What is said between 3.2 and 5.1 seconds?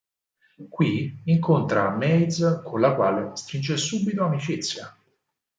stringe subito amicizia.